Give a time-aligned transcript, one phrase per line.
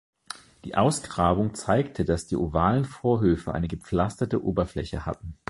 [0.65, 5.37] Die Ausgrabung zeigte, dass die ovalen Vorhöfe eine gepflasterte Oberfläche hatten.